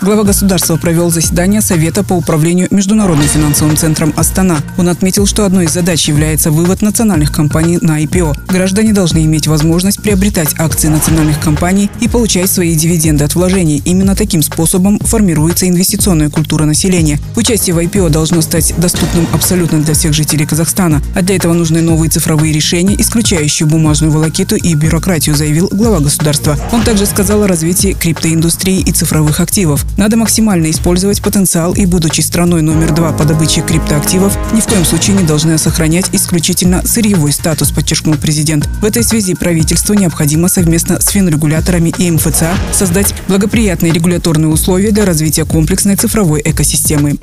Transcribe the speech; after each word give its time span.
Глава 0.00 0.22
государства 0.22 0.76
провел 0.76 1.10
заседание 1.10 1.60
Совета 1.60 2.04
по 2.04 2.12
управлению 2.12 2.68
Международным 2.70 3.26
финансовым 3.26 3.76
центром 3.76 4.14
«Астана». 4.16 4.58
Он 4.76 4.88
отметил, 4.88 5.26
что 5.26 5.44
одной 5.44 5.64
из 5.64 5.72
задач 5.72 6.08
является 6.08 6.50
вывод 6.50 6.82
национальных 6.82 7.32
компаний 7.32 7.78
на 7.82 8.02
IPO. 8.02 8.46
Граждане 8.48 8.92
должны 8.92 9.24
иметь 9.24 9.48
возможность 9.48 10.00
приобретать 10.00 10.54
акции 10.58 10.88
национальных 10.88 11.40
компаний 11.40 11.90
и 12.00 12.08
получать 12.08 12.50
свои 12.50 12.74
дивиденды 12.74 13.24
от 13.24 13.34
вложений. 13.34 13.82
Именно 13.84 14.14
таким 14.14 14.42
способом 14.42 14.98
формируется 15.00 15.68
инвестиционная 15.68 16.30
культура 16.30 16.64
населения. 16.64 17.18
Участие 17.36 17.74
в 17.74 17.78
IPO 17.78 18.08
должно 18.10 18.40
стать 18.40 18.74
доступным 18.78 19.26
абсолютно 19.32 19.82
для 19.82 19.94
всех 19.94 20.12
жителей 20.12 20.46
Казахстана. 20.46 21.02
А 21.14 21.22
для 21.22 21.36
этого 21.36 21.52
нужны 21.54 21.82
новые 21.82 22.08
цифровые 22.08 22.52
решения, 22.52 22.94
исключающие 22.98 23.68
бумажную 23.68 24.12
волокиту 24.12 24.56
и 24.56 24.74
бюрократию, 24.74 25.34
заявил 25.34 25.68
глава 25.72 26.00
государства. 26.00 26.56
Он 26.72 26.82
также 26.82 27.04
сказал 27.04 27.42
о 27.42 27.48
развитии 27.48 27.96
криптоиндустрии 27.98 28.80
и 28.80 28.92
цифровых 28.92 29.40
активов. 29.40 29.67
Надо 29.96 30.16
максимально 30.16 30.70
использовать 30.70 31.20
потенциал 31.20 31.74
и, 31.74 31.84
будучи 31.84 32.20
страной 32.20 32.62
номер 32.62 32.94
два 32.94 33.12
по 33.12 33.24
добыче 33.24 33.60
криптоактивов, 33.60 34.36
ни 34.52 34.60
в 34.60 34.66
коем 34.66 34.84
случае 34.84 35.16
не 35.16 35.24
должны 35.24 35.58
сохранять 35.58 36.06
исключительно 36.12 36.86
сырьевой 36.86 37.32
статус, 37.32 37.70
подчеркнул 37.70 38.14
президент. 38.14 38.66
В 38.80 38.84
этой 38.84 39.02
связи 39.02 39.34
правительству 39.34 39.94
необходимо 39.94 40.48
совместно 40.48 41.00
с 41.00 41.08
финрегуляторами 41.08 41.92
и 41.98 42.10
МФЦА 42.10 42.54
создать 42.72 43.14
благоприятные 43.28 43.92
регуляторные 43.92 44.48
условия 44.48 44.90
для 44.90 45.04
развития 45.04 45.44
комплексной 45.44 45.96
цифровой 45.96 46.40
экосистемы. 46.44 47.18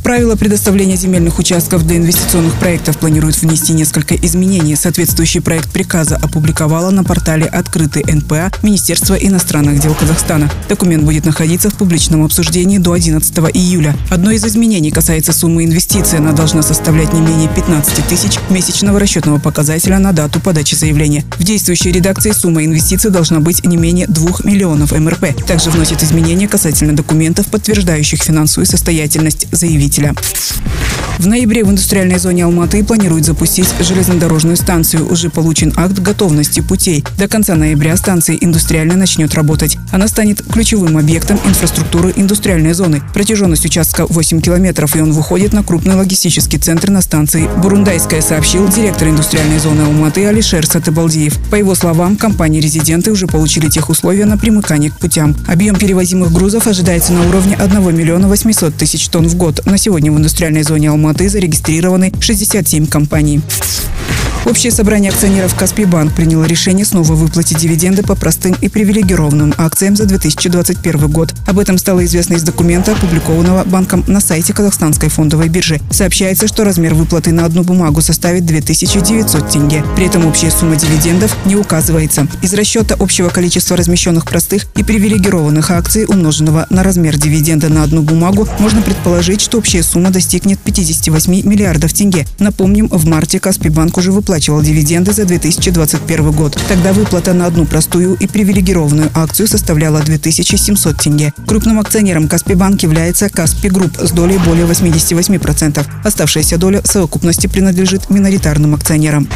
В 0.00 0.02
правила 0.02 0.34
предоставления 0.34 0.96
земельных 0.96 1.38
участков 1.38 1.86
для 1.86 1.98
инвестиционных 1.98 2.54
проектов 2.54 2.96
планируют 2.96 3.36
внести 3.36 3.74
несколько 3.74 4.16
изменений. 4.16 4.74
Соответствующий 4.74 5.42
проект 5.42 5.70
приказа 5.70 6.16
опубликовала 6.16 6.88
на 6.90 7.04
портале 7.04 7.44
«Открытый 7.44 8.02
НПА» 8.10 8.50
Министерства 8.62 9.14
иностранных 9.14 9.78
дел 9.78 9.94
Казахстана. 9.94 10.50
Документ 10.70 11.04
будет 11.04 11.26
находиться 11.26 11.68
в 11.68 11.74
публичном 11.74 12.24
обсуждении 12.24 12.78
до 12.78 12.92
11 12.92 13.30
июля. 13.52 13.94
Одно 14.08 14.30
из 14.30 14.42
изменений 14.44 14.90
касается 14.90 15.34
суммы 15.34 15.66
инвестиций. 15.66 16.18
Она 16.18 16.32
должна 16.32 16.62
составлять 16.62 17.12
не 17.12 17.20
менее 17.20 17.50
15 17.54 18.06
тысяч 18.08 18.38
месячного 18.48 18.98
расчетного 18.98 19.38
показателя 19.38 19.98
на 19.98 20.12
дату 20.12 20.40
подачи 20.40 20.76
заявления. 20.76 21.24
В 21.38 21.44
действующей 21.44 21.92
редакции 21.92 22.30
сумма 22.30 22.64
инвестиций 22.64 23.10
должна 23.10 23.40
быть 23.40 23.66
не 23.66 23.76
менее 23.76 24.06
2 24.06 24.38
миллионов 24.44 24.92
МРП. 24.92 25.44
Также 25.46 25.68
вносит 25.68 26.02
изменения 26.02 26.48
касательно 26.48 26.96
документов, 26.96 27.48
подтверждающих 27.48 28.22
финансовую 28.22 28.66
состоятельность 28.66 29.46
заявителя 29.52 29.89
потребителя. 29.90 30.14
В 31.20 31.26
ноябре 31.26 31.64
в 31.64 31.70
индустриальной 31.70 32.18
зоне 32.18 32.44
Алматы 32.44 32.82
планируют 32.82 33.26
запустить 33.26 33.68
железнодорожную 33.78 34.56
станцию. 34.56 35.06
Уже 35.06 35.28
получен 35.28 35.70
акт 35.76 35.98
готовности 35.98 36.60
путей. 36.60 37.04
До 37.18 37.28
конца 37.28 37.56
ноября 37.56 37.98
станция 37.98 38.38
индустриально 38.40 38.96
начнет 38.96 39.34
работать. 39.34 39.76
Она 39.92 40.08
станет 40.08 40.42
ключевым 40.42 40.96
объектом 40.96 41.38
инфраструктуры 41.44 42.14
индустриальной 42.16 42.72
зоны. 42.72 43.02
Протяженность 43.12 43.66
участка 43.66 44.06
8 44.06 44.40
километров, 44.40 44.96
и 44.96 45.02
он 45.02 45.12
выходит 45.12 45.52
на 45.52 45.62
крупный 45.62 45.94
логистический 45.94 46.58
центр 46.58 46.88
на 46.88 47.02
станции 47.02 47.50
Бурундайская, 47.58 48.22
сообщил 48.22 48.66
директор 48.68 49.08
индустриальной 49.08 49.58
зоны 49.58 49.82
Алматы 49.82 50.24
Алишер 50.24 50.66
Сатыбалдиев. 50.66 51.36
По 51.50 51.56
его 51.56 51.74
словам, 51.74 52.16
компании-резиденты 52.16 53.12
уже 53.12 53.26
получили 53.26 53.68
тех 53.68 53.90
условия 53.90 54.24
на 54.24 54.38
примыкание 54.38 54.90
к 54.90 54.98
путям. 54.98 55.36
Объем 55.46 55.76
перевозимых 55.76 56.32
грузов 56.32 56.66
ожидается 56.66 57.12
на 57.12 57.28
уровне 57.28 57.56
1 57.56 57.94
миллиона 57.94 58.26
800 58.26 58.74
тысяч 58.74 59.06
тонн 59.08 59.28
в 59.28 59.34
год. 59.34 59.60
На 59.66 59.76
сегодня 59.80 60.12
в 60.12 60.18
индустриальной 60.18 60.62
зоне 60.62 60.90
Алматы 60.90 61.28
зарегистрированы 61.30 62.12
67 62.20 62.86
компаний. 62.86 63.40
Общее 64.46 64.72
собрание 64.72 65.10
акционеров 65.10 65.54
Каспий 65.54 65.84
Банк 65.84 66.14
приняло 66.14 66.44
решение 66.44 66.86
снова 66.86 67.12
выплатить 67.12 67.58
дивиденды 67.58 68.02
по 68.02 68.14
простым 68.14 68.56
и 68.62 68.68
привилегированным 68.68 69.52
акциям 69.58 69.96
за 69.96 70.06
2021 70.06 71.08
год. 71.08 71.34
Об 71.46 71.58
этом 71.58 71.76
стало 71.76 72.04
известно 72.06 72.34
из 72.34 72.42
документа, 72.42 72.92
опубликованного 72.92 73.64
банком 73.64 74.02
на 74.06 74.20
сайте 74.20 74.54
Казахстанской 74.54 75.10
фондовой 75.10 75.48
биржи. 75.48 75.78
Сообщается, 75.90 76.48
что 76.48 76.64
размер 76.64 76.94
выплаты 76.94 77.32
на 77.32 77.44
одну 77.44 77.64
бумагу 77.64 78.00
составит 78.00 78.46
2900 78.46 79.50
тенге. 79.50 79.84
При 79.94 80.06
этом 80.06 80.26
общая 80.26 80.50
сумма 80.50 80.76
дивидендов 80.76 81.36
не 81.44 81.56
указывается. 81.56 82.26
Из 82.40 82.54
расчета 82.54 82.96
общего 82.98 83.28
количества 83.28 83.76
размещенных 83.76 84.24
простых 84.24 84.66
и 84.74 84.82
привилегированных 84.82 85.70
акций, 85.70 86.06
умноженного 86.08 86.66
на 86.70 86.82
размер 86.82 87.18
дивиденда 87.18 87.68
на 87.68 87.82
одну 87.82 88.00
бумагу, 88.00 88.48
можно 88.58 88.80
предположить, 88.80 89.42
что 89.42 89.58
общая 89.58 89.82
сумма 89.82 90.10
достигнет 90.10 90.58
58 90.60 91.46
миллиардов 91.46 91.92
тенге. 91.92 92.26
Напомним, 92.38 92.88
в 92.88 93.06
марте 93.06 93.38
Каспий 93.38 93.70
Банк 93.70 93.98
уже 93.98 94.10
выплатил 94.10 94.29
выплачивал 94.30 94.62
дивиденды 94.62 95.12
за 95.12 95.24
2021 95.24 96.30
год. 96.30 96.56
Тогда 96.68 96.92
выплата 96.92 97.32
на 97.32 97.46
одну 97.46 97.66
простую 97.66 98.14
и 98.14 98.28
привилегированную 98.28 99.10
акцию 99.12 99.48
составляла 99.48 99.98
2700 100.02 100.96
тенге. 100.96 101.34
Крупным 101.48 101.80
акционером 101.80 102.28
Kaspi 102.28 102.54
Bank 102.54 102.80
является 102.84 103.28
Kaspi 103.28 103.68
Group 103.68 103.98
с 103.98 104.12
долей 104.12 104.38
более 104.38 104.66
88%. 104.66 105.84
Оставшаяся 106.04 106.58
доля 106.58 106.80
в 106.80 106.86
совокупности 106.86 107.48
принадлежит 107.48 108.08
миноритарным 108.08 108.76
акционерам. 108.76 109.28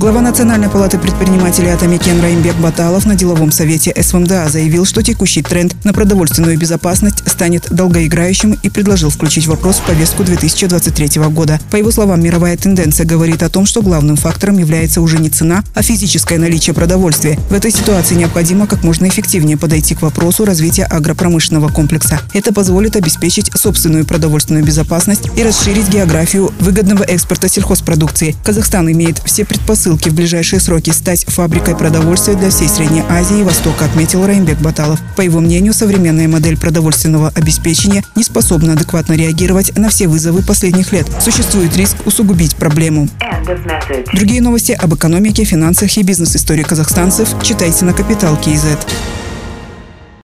Глава 0.00 0.22
Национальной 0.22 0.70
палаты 0.70 0.96
предпринимателей 0.96 1.68
Атамекен 1.68 2.22
Раимбек 2.22 2.54
Баталов 2.56 3.04
на 3.04 3.16
деловом 3.16 3.52
совете 3.52 3.92
СВМДА 3.94 4.48
заявил, 4.48 4.86
что 4.86 5.02
текущий 5.02 5.42
тренд 5.42 5.76
на 5.84 5.92
продовольственную 5.92 6.56
безопасность 6.58 7.22
станет 7.28 7.66
долгоиграющим 7.70 8.58
и 8.62 8.70
предложил 8.70 9.10
включить 9.10 9.46
вопрос 9.46 9.76
в 9.76 9.82
повестку 9.82 10.24
2023 10.24 11.20
года. 11.24 11.60
По 11.70 11.76
его 11.76 11.90
словам, 11.90 12.22
мировая 12.22 12.56
тенденция 12.56 13.04
говорит 13.04 13.42
о 13.42 13.50
том, 13.50 13.66
что 13.66 13.82
главным 13.82 14.16
фактором 14.16 14.56
является 14.56 15.02
уже 15.02 15.18
не 15.18 15.28
цена, 15.28 15.62
а 15.74 15.82
физическое 15.82 16.38
наличие 16.38 16.72
продовольствия. 16.72 17.38
В 17.50 17.52
этой 17.52 17.70
ситуации 17.70 18.14
необходимо 18.14 18.66
как 18.66 18.82
можно 18.82 19.06
эффективнее 19.06 19.58
подойти 19.58 19.94
к 19.94 20.00
вопросу 20.00 20.46
развития 20.46 20.84
агропромышленного 20.84 21.68
комплекса. 21.68 22.22
Это 22.32 22.54
позволит 22.54 22.96
обеспечить 22.96 23.50
собственную 23.54 24.06
продовольственную 24.06 24.64
безопасность 24.64 25.28
и 25.36 25.42
расширить 25.42 25.90
географию 25.90 26.54
выгодного 26.58 27.02
экспорта 27.02 27.50
сельхозпродукции. 27.50 28.34
Казахстан 28.42 28.90
имеет 28.90 29.20
все 29.26 29.44
предпосылки 29.50 30.08
в 30.08 30.14
ближайшие 30.14 30.60
сроки 30.60 30.90
стать 30.90 31.24
фабрикой 31.24 31.76
продовольствия 31.76 32.34
для 32.34 32.50
всей 32.50 32.68
Средней 32.68 33.02
Азии 33.08 33.40
и 33.40 33.42
Востока, 33.42 33.86
отметил 33.86 34.24
Раймбек 34.24 34.58
Баталов. 34.60 35.00
По 35.16 35.22
его 35.22 35.40
мнению, 35.40 35.74
современная 35.74 36.28
модель 36.28 36.56
продовольственного 36.56 37.32
обеспечения 37.34 38.04
не 38.14 38.22
способна 38.22 38.74
адекватно 38.74 39.14
реагировать 39.14 39.76
на 39.76 39.88
все 39.88 40.06
вызовы 40.06 40.42
последних 40.42 40.92
лет. 40.92 41.08
Существует 41.20 41.76
риск 41.76 41.96
усугубить 42.06 42.54
проблему. 42.54 43.08
Другие 44.12 44.40
новости 44.40 44.70
об 44.70 44.94
экономике, 44.94 45.42
финансах 45.42 45.96
и 45.96 46.04
бизнес-истории 46.04 46.62
казахстанцев 46.62 47.34
читайте 47.42 47.84
на 47.84 47.92
Капитал 47.92 48.36
Киезет. 48.36 48.78